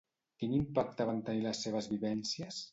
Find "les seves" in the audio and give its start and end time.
1.45-1.93